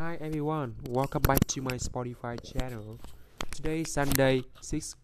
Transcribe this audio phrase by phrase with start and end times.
[0.00, 2.98] Hi everyone, welcome back to my Spotify channel.
[3.50, 4.96] Today is Sunday, 6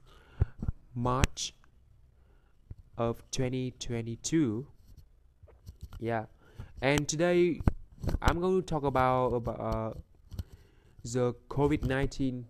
[0.94, 1.52] March
[2.96, 4.66] of 2022.
[6.00, 6.24] Yeah,
[6.80, 7.60] and today
[8.22, 9.92] I'm going to talk about about uh,
[11.04, 12.46] the COVID 19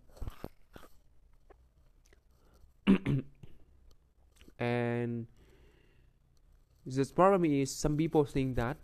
[4.60, 5.26] and
[6.86, 8.76] the problem is some people think that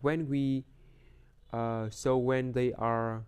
[0.00, 0.64] when we
[1.52, 3.24] uh, so when they are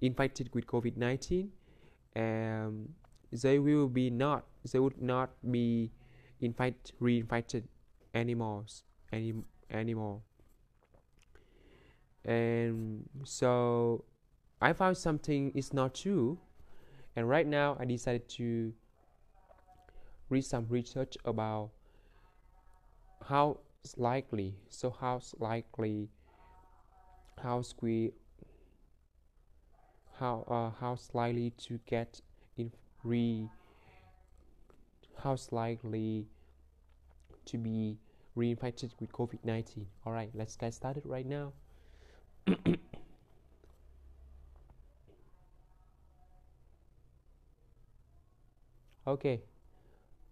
[0.00, 1.48] infected with COVID-19
[2.16, 2.88] um,
[3.32, 5.90] they will be not they would not be
[6.40, 7.64] infect reinfected
[8.14, 9.34] animals any
[9.70, 10.20] anymore.
[12.24, 14.04] And so
[14.60, 16.38] I found something is not true
[17.16, 18.72] and right now I decided to
[20.30, 21.70] read some research about
[23.26, 23.58] how
[23.96, 26.08] likely so how likely
[27.44, 28.10] how we
[30.18, 32.20] how uh, how likely to get
[32.56, 33.46] in re
[35.22, 36.26] how likely
[37.44, 37.98] to be
[38.36, 41.52] reinfected with COVID-19 all right let's get started right now
[49.06, 49.42] okay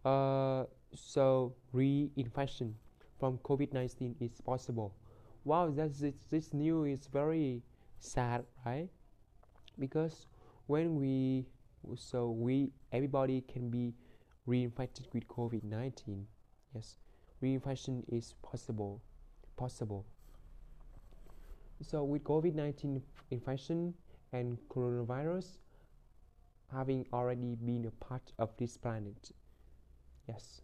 [0.05, 2.73] uh, so reinfection
[3.21, 4.93] from COVID-19 is possible.
[5.45, 7.63] Wow, that's this, this news is very
[7.99, 8.89] sad, right?
[9.79, 10.27] Because
[10.67, 11.47] when we
[11.97, 13.93] so we everybody can be
[14.49, 16.25] reinfected with COVID-19.
[16.75, 16.97] Yes,
[17.43, 19.03] reinfection is possible,
[19.57, 20.07] possible.
[21.81, 23.95] So with COVID-19 infection
[24.33, 25.59] and coronavirus
[26.73, 29.33] having already been a part of this planet
[30.29, 30.63] Yes.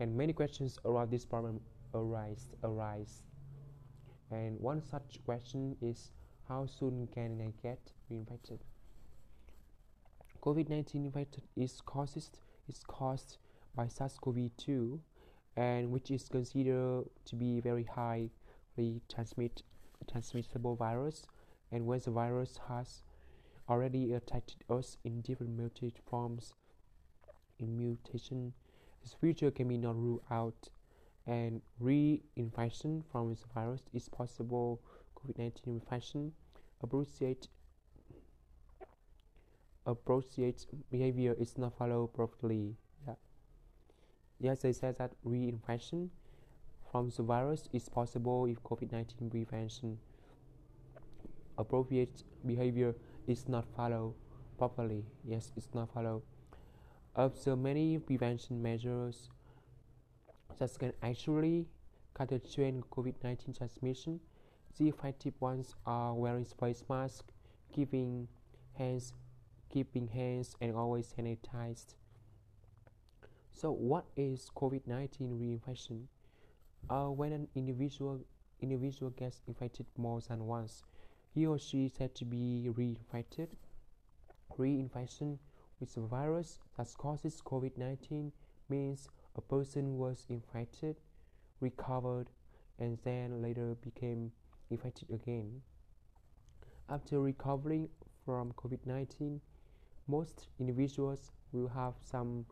[0.00, 1.60] And many questions around this problem
[1.94, 3.22] arise arise.
[4.30, 6.10] And one such question is
[6.48, 8.58] how soon can I get reinfected?
[10.42, 12.38] COVID-19 infected is caused
[12.68, 13.38] is caused
[13.74, 14.98] by SARS-CoV-2
[15.56, 18.30] and which is considered to be very highly
[19.08, 19.62] transmit
[20.10, 21.26] transmissible virus
[21.72, 23.02] and when the virus has
[23.68, 26.52] already attacked us in different mutated forms.
[27.58, 28.52] In mutation,
[29.04, 30.70] this future can be not ruled out,
[31.26, 34.80] and reinfection from this virus is possible.
[35.16, 36.32] COVID-19 infection
[36.82, 37.48] appropriate
[39.86, 42.74] appropriate behavior is not followed properly.
[44.40, 46.08] Yes, they said that reinfection
[46.90, 49.98] from the virus is possible if COVID-19 prevention
[51.56, 52.94] appropriate behavior
[53.26, 54.14] is not followed
[54.58, 55.04] properly.
[55.24, 56.22] Yes, it's not followed.
[57.16, 59.30] Observe many prevention measures
[60.58, 61.66] that can actually
[62.12, 64.18] cut the chain COVID-19 transmission.
[64.78, 67.26] The effective ones are wearing face mask,
[67.72, 68.26] keeping
[68.76, 69.12] hands,
[69.72, 71.94] keeping hands, and always sanitized.
[73.52, 76.06] So, what is COVID-19 reinfection?
[76.90, 78.20] Uh, when an individual
[78.60, 80.82] individual gets infected more than once,
[81.32, 83.50] he or she is said to be reinfected.
[84.58, 85.38] Reinfection
[85.84, 88.32] with the virus that causes COVID 19
[88.70, 89.06] means
[89.36, 90.96] a person was infected,
[91.60, 92.30] recovered,
[92.78, 94.32] and then later became
[94.70, 95.60] infected again.
[96.88, 97.90] After recovering
[98.24, 99.42] from COVID 19,
[100.08, 102.46] most individuals will have some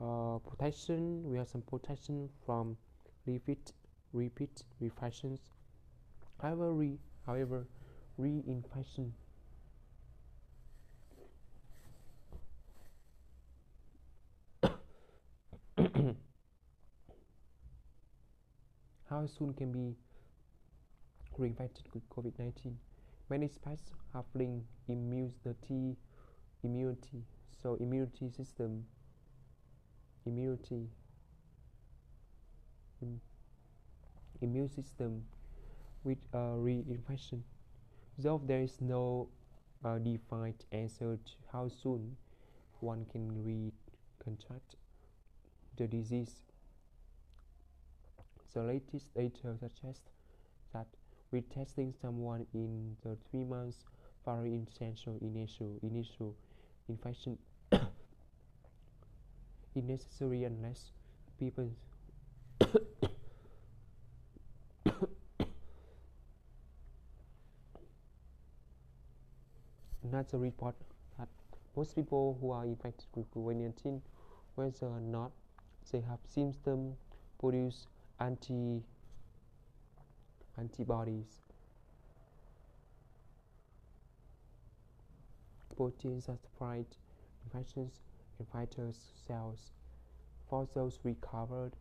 [0.00, 1.24] uh, protection.
[1.30, 2.78] We have some protection from
[3.26, 3.72] repeat
[4.14, 5.40] repeat infections.
[6.40, 7.66] However, re, however,
[8.18, 9.10] reinfection
[19.16, 19.96] How soon can be
[21.38, 22.74] reinfected with COVID-19?
[23.30, 25.96] Many experts have linked immunity,
[26.62, 27.24] immunity,
[27.62, 28.84] so immunity system,
[30.26, 30.90] immunity,
[34.42, 35.24] immune system
[36.04, 37.40] with uh, reinfection.
[38.18, 39.30] Though there is no
[39.82, 42.18] uh, defined answer to how soon
[42.80, 44.76] one can re-contract
[45.78, 46.42] the disease,
[48.54, 50.08] the latest data suggests
[50.72, 50.86] that
[51.32, 53.84] retesting someone in the three months
[54.24, 56.34] following essential initial initial
[56.88, 57.36] infection
[57.72, 57.80] is
[59.84, 60.92] necessary unless
[61.38, 61.70] people
[70.16, 70.74] another report
[71.18, 71.28] that
[71.76, 74.00] most people who are infected with COVID-19,
[74.54, 75.30] whether or not
[75.92, 76.96] they have symptoms,
[77.38, 77.86] produce
[78.20, 78.82] anti
[80.58, 81.40] antibodies.
[85.76, 86.96] Proteins that fight
[87.44, 88.00] infections
[88.40, 88.90] in fighter
[89.26, 89.72] cells.
[90.48, 91.72] For those recovered,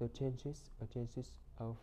[0.00, 1.76] the chances, the chances of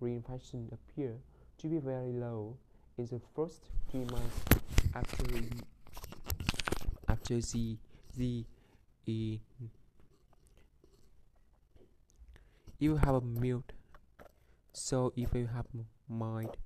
[0.00, 1.14] reinfection appear
[1.58, 2.56] to be very low
[2.98, 4.40] in the first three months
[4.94, 5.24] after
[7.08, 7.40] after
[8.16, 8.44] the
[9.04, 9.38] the
[12.78, 13.72] you have a mute.
[14.72, 15.66] So if you have
[16.08, 16.56] mild.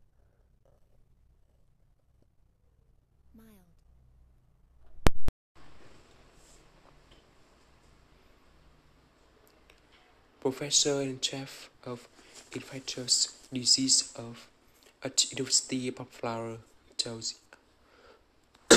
[10.41, 12.09] Professor and chief of
[12.53, 14.49] infectious disease of
[15.05, 16.59] at University of Florida
[16.97, 17.35] tells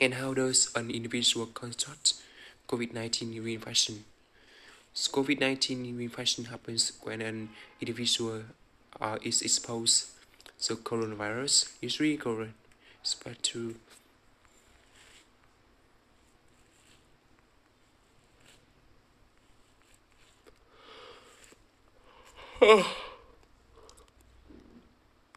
[0.00, 2.14] and how does an individual contract
[2.68, 4.00] COVID-19 reinfection?
[4.94, 7.50] COVID-19 infection happens when an
[7.80, 8.42] individual
[9.00, 10.06] uh, is exposed
[10.62, 12.50] to coronavirus, usually corona
[13.02, 13.74] spread to
[22.62, 22.96] Oh.